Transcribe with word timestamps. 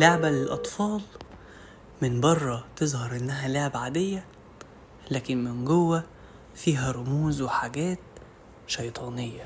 لعبة 0.00 0.30
للأطفال 0.30 1.00
من 2.02 2.20
بره 2.20 2.64
تظهر 2.76 3.16
إنها 3.16 3.48
لعبة 3.48 3.78
عادية 3.78 4.24
لكن 5.10 5.44
من 5.44 5.64
جوه 5.64 6.02
فيها 6.54 6.92
رموز 6.92 7.42
وحاجات 7.42 7.98
شيطانية. 8.66 9.44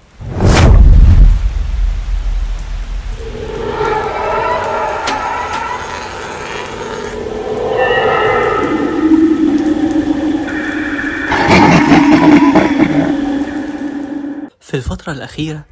في 14.60 14.74
الفترة 14.74 15.12
الأخيرة 15.12 15.64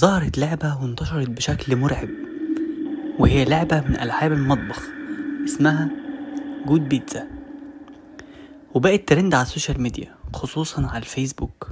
ظهرت 0.00 0.38
لعبة 0.38 0.82
وانتشرت 0.82 1.28
بشكل 1.28 1.76
مرعب. 1.76 2.08
وهي 3.18 3.44
لعبة 3.44 3.80
من 3.80 4.00
ألعاب 4.00 4.32
المطبخ 4.32 4.82
اسمها 5.44 5.88
Good 6.66 6.88
Pizza 6.88 7.26
وبقت 8.74 9.08
ترند 9.08 9.34
على 9.34 9.42
السوشيال 9.42 9.80
ميديا 9.80 10.14
خصوصا 10.34 10.86
على 10.86 10.98
الفيسبوك. 10.98 11.68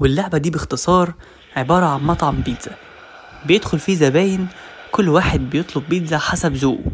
واللعبة 0.00 0.38
دي 0.38 0.50
باختصار 0.50 1.14
عبارة 1.56 1.86
عن 1.86 2.00
مطعم 2.00 2.40
بيتزا. 2.40 2.76
بيدخل 3.46 3.78
فيه 3.78 3.94
زباين 3.94 4.48
كل 4.92 5.08
واحد 5.08 5.40
بيطلب 5.40 5.88
بيتزا 5.88 6.18
حسب 6.18 6.52
ذوقه. 6.52 6.90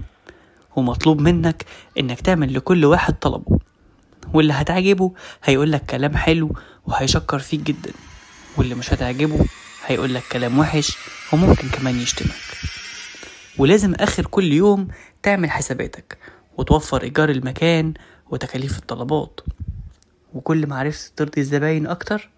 ومطلوب 0.76 1.20
منك 1.20 1.64
إنك 1.98 2.20
تعمل 2.20 2.54
لكل 2.54 2.84
واحد 2.84 3.14
طلبه. 3.14 3.58
واللي 4.34 4.52
هتعجبه 4.52 5.12
هيقولك 5.44 5.86
كلام 5.86 6.16
حلو 6.16 6.56
وهيشكر 6.86 7.38
فيك 7.38 7.60
جدا. 7.60 7.92
واللي 8.56 8.74
مش 8.74 8.92
هتعجبه 8.92 9.46
هيقولك 9.86 10.22
كلام 10.32 10.58
وحش 10.58 10.96
وممكن 11.32 11.68
كمان 11.68 11.96
يشتمك. 11.96 12.32
ولازم 13.62 13.94
آخر 13.94 14.26
كل 14.26 14.52
يوم 14.52 14.88
تعمل 15.22 15.50
حساباتك 15.50 16.18
وتوفر 16.58 17.02
إيجار 17.02 17.28
المكان 17.30 17.94
وتكاليف 18.30 18.78
الطلبات. 18.78 19.40
وكل 20.34 20.66
ما 20.66 20.78
عرفت 20.78 21.12
ترضي 21.18 21.40
الزباين 21.40 21.86
أكتر 21.86 22.30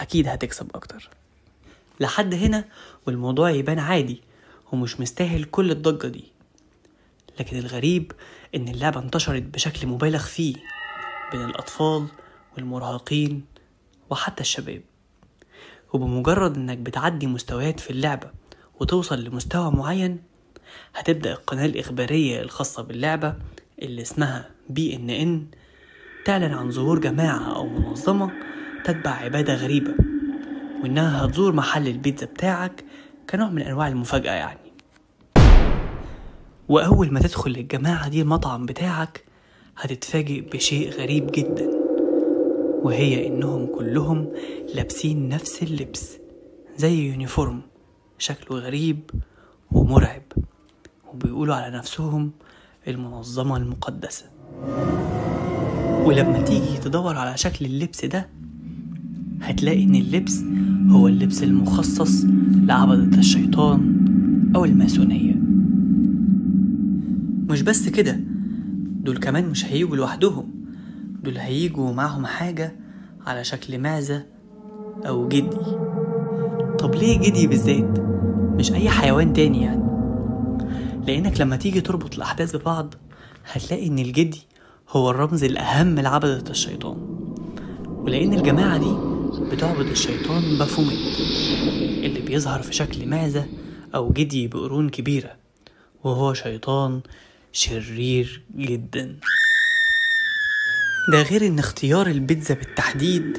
أكيد 0.00 0.28
هتكسب 0.28 0.70
أكتر. 0.74 1.10
لحد 2.00 2.34
هنا 2.34 2.64
والموضوع 3.06 3.50
يبان 3.50 3.78
عادي 3.78 4.22
ومش 4.72 5.00
مستاهل 5.00 5.44
كل 5.44 5.70
الضجة 5.70 6.06
دي. 6.06 6.24
لكن 7.40 7.58
الغريب 7.58 8.12
إن 8.54 8.68
اللعبة 8.68 9.00
انتشرت 9.00 9.42
بشكل 9.42 9.86
مبالغ 9.86 10.22
فيه 10.22 10.54
بين 11.32 11.44
الأطفال 11.44 12.06
والمراهقين 12.56 13.44
وحتى 14.10 14.40
الشباب. 14.40 14.82
وبمجرد 15.92 16.56
إنك 16.56 16.78
بتعدي 16.78 17.26
مستويات 17.26 17.80
في 17.80 17.90
اللعبة 17.90 18.30
وتوصل 18.80 19.24
لمستوى 19.24 19.70
معين 19.70 20.33
هتبدأ 20.94 21.32
القناة 21.32 21.66
الإخبارية 21.66 22.40
الخاصة 22.42 22.82
باللعبة 22.82 23.34
اللي 23.82 24.02
اسمها 24.02 24.50
بي 24.70 24.96
إن 24.96 25.10
إن 25.10 25.46
تعلن 26.24 26.52
عن 26.54 26.70
ظهور 26.70 26.98
جماعة 26.98 27.56
أو 27.56 27.66
منظمة 27.68 28.30
تتبع 28.84 29.10
عبادة 29.10 29.54
غريبة 29.54 29.94
وإنها 30.82 31.24
هتزور 31.24 31.52
محل 31.52 31.88
البيتزا 31.88 32.26
بتاعك 32.26 32.84
كنوع 33.30 33.48
من 33.50 33.62
أنواع 33.62 33.88
المفاجأة 33.88 34.32
يعني. 34.32 34.58
وأول 36.68 37.12
ما 37.12 37.20
تدخل 37.20 37.50
الجماعة 37.50 38.08
دي 38.08 38.22
المطعم 38.22 38.66
بتاعك 38.66 39.24
هتتفاجئ 39.76 40.40
بشيء 40.40 40.90
غريب 40.90 41.30
جدا 41.30 41.70
وهي 42.82 43.26
إنهم 43.26 43.66
كلهم 43.66 44.32
لابسين 44.74 45.28
نفس 45.28 45.62
اللبس 45.62 46.18
زي 46.76 46.94
يونيفورم 47.10 47.60
شكله 48.18 48.58
غريب 48.58 49.10
ومرعب. 49.72 50.22
وبيقولوا 51.14 51.54
على 51.54 51.76
نفسهم 51.76 52.30
المنظمة 52.88 53.56
المقدسة. 53.56 54.24
ولما 56.04 56.42
تيجي 56.42 56.78
تدور 56.84 57.16
على 57.16 57.36
شكل 57.36 57.64
اللبس 57.64 58.04
ده 58.04 58.28
هتلاقي 59.42 59.84
إن 59.84 59.94
اللبس 59.94 60.44
هو 60.90 61.08
اللبس 61.08 61.42
المخصص 61.42 62.24
لعبدة 62.50 63.18
الشيطان 63.18 64.04
أو 64.56 64.64
الماسونية. 64.64 65.34
مش 67.52 67.62
بس 67.62 67.88
كده 67.88 68.20
دول 69.00 69.16
كمان 69.18 69.48
مش 69.48 69.64
هيجوا 69.64 69.96
لوحدهم. 69.96 70.50
دول 71.22 71.38
هيجوا 71.38 71.92
معاهم 71.92 72.26
حاجة 72.26 72.76
على 73.26 73.44
شكل 73.44 73.78
معزة 73.78 74.26
أو 75.06 75.28
جدي. 75.28 75.56
طب 76.78 76.94
ليه 76.94 77.18
جدي 77.18 77.46
بالذات؟ 77.46 77.98
مش 78.58 78.72
أي 78.72 78.88
حيوان 78.90 79.32
تاني 79.32 79.62
يعني. 79.62 79.93
لأنك 81.06 81.40
لما 81.40 81.56
تيجي 81.56 81.80
تربط 81.80 82.14
الأحداث 82.14 82.56
ببعض 82.56 82.94
هتلاقي 83.52 83.86
إن 83.86 83.98
الجدي 83.98 84.42
هو 84.90 85.10
الرمز 85.10 85.44
الأهم 85.44 85.98
لعبدة 86.00 86.50
الشيطان. 86.50 86.96
ولأن 87.88 88.34
الجماعة 88.34 88.78
دي 88.78 88.94
بتعبد 89.56 89.86
الشيطان 89.86 90.58
بافوميت 90.58 91.18
اللي 92.04 92.20
بيظهر 92.20 92.62
في 92.62 92.72
شكل 92.72 93.06
معزة 93.06 93.46
أو 93.94 94.12
جدي 94.12 94.48
بقرون 94.48 94.88
كبيرة 94.88 95.30
وهو 96.04 96.34
شيطان 96.34 97.00
شرير 97.52 98.42
جدا. 98.56 99.16
ده 101.12 101.22
غير 101.22 101.46
إن 101.46 101.58
اختيار 101.58 102.06
البيتزا 102.06 102.54
بالتحديد 102.54 103.38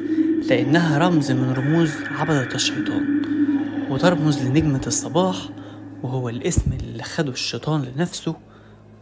لأنها 0.50 0.98
رمز 0.98 1.32
من 1.32 1.54
رموز 1.54 1.92
عبدة 2.12 2.56
الشيطان 2.56 3.22
وترمز 3.90 4.44
لنجمة 4.44 4.82
الصباح 4.88 5.36
وهو 6.06 6.30
الاسم 6.30 6.74
اللي 6.74 7.04
خده 7.04 7.32
الشيطان 7.32 7.82
لنفسه 7.82 8.36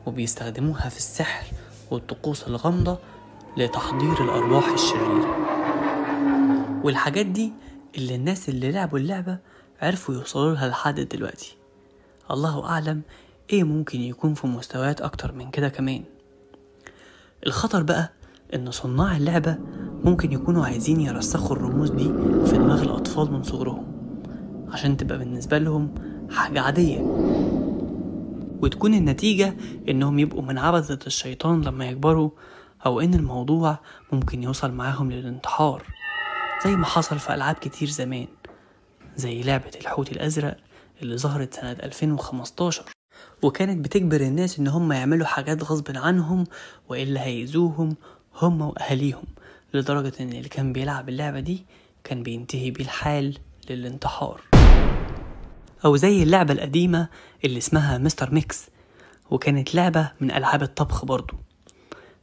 وبيستخدموها 0.06 0.90
في 0.90 0.98
السحر 0.98 1.46
والطقوس 1.92 2.48
الغامضة 2.48 2.98
لتحضير 3.58 4.24
الأرواح 4.24 4.68
الشريرة. 4.74 5.38
والحاجات 6.84 7.26
دي 7.26 7.52
اللي 7.98 8.16
الناس 8.16 8.50
اللي 8.50 8.72
لعبوا 8.72 9.00
اللعبة 9.00 9.38
عرفوا 9.82 10.16
يوصلوا 10.16 10.54
لها 10.54 10.68
لحد 10.70 11.00
دلوقتي. 11.00 11.56
الله 12.32 12.66
أعلم 12.66 13.02
إيه 13.54 13.64
ممكن 13.64 14.02
يكون 14.02 14.34
في 14.34 14.48
مستويات 14.48 15.02
أكتر 15.02 15.32
من 15.32 15.52
كده 15.52 15.70
كمان. 15.70 16.04
الخطر 17.48 17.84
بقى 17.84 18.12
إن 18.56 18.72
صناع 18.72 19.18
اللعبة 19.18 19.58
ممكن 20.04 20.32
يكونوا 20.32 20.66
عايزين 20.66 21.02
يرسخوا 21.02 21.56
الرموز 21.56 21.90
دي 21.92 22.04
في 22.46 22.58
دماغ 22.58 22.84
الأطفال 22.84 23.32
من 23.32 23.44
صغرهم 23.44 23.86
عشان 24.72 24.98
تبقى 24.98 25.18
بالنسبة 25.18 25.58
لهم 25.58 25.96
حاجة 26.32 26.62
عادية. 26.62 27.00
وتكون 28.62 28.94
النتيجة 28.94 29.56
إنهم 29.90 30.20
يبقوا 30.20 30.42
من 30.42 30.58
عبدة 30.58 31.00
الشيطان 31.08 31.62
لما 31.62 31.86
يكبروا 31.90 32.30
أو 32.86 33.00
إن 33.00 33.14
الموضوع 33.14 33.80
ممكن 34.12 34.44
يوصل 34.44 34.72
معاهم 34.72 35.12
للانتحار 35.12 35.84
زي 36.66 36.76
ما 36.76 36.86
حصل 36.86 37.20
في 37.20 37.34
ألعاب 37.34 37.56
كتير 37.56 37.90
زمان 37.90 38.28
زي 39.16 39.44
لعبة 39.44 39.72
الحوت 39.82 40.12
الأزرق 40.12 40.58
اللي 41.02 41.18
ظهرت 41.18 41.54
سنة 41.54 41.72
2015 41.72 42.84
وكانت 43.42 43.86
بتجبر 43.86 44.22
الناس 44.22 44.60
إن 44.60 44.68
هم 44.68 44.92
يعملوا 44.92 45.26
حاجات 45.26 45.64
غصب 45.64 45.98
عنهم 45.98 46.44
وإلا 46.90 47.24
هيأذوهم 47.24 47.96
هم 48.42 48.62
وأهاليهم 48.62 49.26
لدرجة 49.74 50.14
إن 50.20 50.30
اللي 50.30 50.50
كان 50.50 50.74
بيلعب 50.74 51.10
اللعبة 51.10 51.40
دي 51.40 51.66
كان 52.04 52.24
بينتهي 52.24 52.72
بيه 52.72 52.84
الحال 52.84 53.38
للانتحار. 53.70 54.53
أو 55.86 55.96
زي 55.96 56.24
اللعبة 56.24 56.54
القديمة 56.54 57.08
اللي 57.46 57.58
اسمها 57.58 57.98
Mister 57.98 58.34
Mix 58.34 58.66
وكانت 59.30 59.76
لعبة 59.76 60.12
من 60.22 60.32
ألعاب 60.32 60.64
الطبخ 60.64 61.06
برضو. 61.06 61.34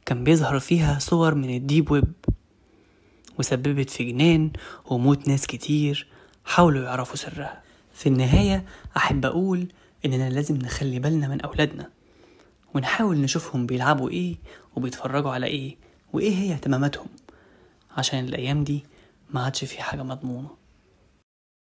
كان 0.05 0.23
بيظهر 0.23 0.59
فيها 0.59 0.99
صور 0.99 1.35
من 1.35 1.55
ال 1.55 1.62
deep 1.62 1.91
web 1.91 2.13
وسببت 3.39 3.89
في 3.89 4.03
جنان 4.11 4.51
وموت 4.85 5.27
ناس 5.27 5.47
كتير 5.47 6.07
حاولوا 6.45 6.83
يعرفوا 6.83 7.15
سرها. 7.15 7.61
في 7.93 8.09
النهاية 8.09 8.65
أحب 8.97 9.25
أقول 9.25 9.67
إننا 10.05 10.29
لازم 10.29 10.55
نخلي 10.57 10.99
بالنا 10.99 11.27
من 11.27 11.41
أولادنا 11.41 11.89
ونحاول 12.73 13.17
نشوفهم 13.17 13.65
بيلعبوا 13.65 14.09
إيه 14.09 14.35
وبيتفرجوا 14.75 15.31
على 15.31 15.45
إيه 15.45 15.77
وإيه 16.13 16.35
هي 16.35 16.53
اهتماماتهم 16.53 17.07
عشان 17.97 18.19
الأيام 18.25 18.63
دي 18.63 18.85
ما 19.29 19.43
عادش 19.43 19.63
في 19.65 19.81
حاجة 19.83 20.03
مضمونة. 20.03 20.60